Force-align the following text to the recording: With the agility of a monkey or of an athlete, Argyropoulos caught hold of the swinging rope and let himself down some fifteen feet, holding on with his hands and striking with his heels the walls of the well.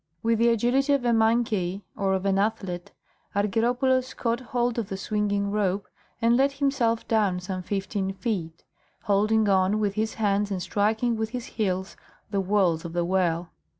With 0.23 0.39
the 0.39 0.49
agility 0.49 0.93
of 0.93 1.05
a 1.05 1.13
monkey 1.13 1.85
or 1.95 2.13
of 2.13 2.25
an 2.25 2.39
athlete, 2.39 2.91
Argyropoulos 3.35 4.15
caught 4.17 4.39
hold 4.39 4.79
of 4.79 4.89
the 4.89 4.97
swinging 4.97 5.51
rope 5.51 5.87
and 6.19 6.35
let 6.35 6.53
himself 6.53 7.07
down 7.07 7.39
some 7.39 7.61
fifteen 7.61 8.11
feet, 8.11 8.63
holding 9.03 9.47
on 9.47 9.77
with 9.79 9.93
his 9.93 10.15
hands 10.15 10.49
and 10.49 10.59
striking 10.59 11.17
with 11.17 11.29
his 11.29 11.45
heels 11.45 11.97
the 12.31 12.41
walls 12.41 12.83
of 12.83 12.93
the 12.93 13.05
well. 13.05 13.51